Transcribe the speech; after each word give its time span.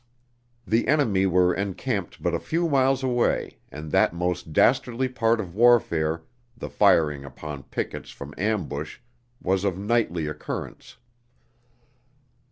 The 0.65 0.87
enemy 0.87 1.27
were 1.27 1.53
encamped 1.53 2.23
but 2.23 2.33
a 2.33 2.39
few 2.39 2.67
miles 2.67 3.03
away, 3.03 3.59
and 3.71 3.91
that 3.91 4.15
most 4.15 4.51
dastardly 4.51 5.07
part 5.07 5.39
of 5.39 5.53
warfare, 5.53 6.23
the 6.57 6.69
firing 6.71 7.23
upon 7.23 7.61
pickets 7.69 8.09
from 8.09 8.33
ambush, 8.35 8.97
was 9.43 9.63
of 9.63 9.77
nightly 9.77 10.25
occurrence. 10.25 10.97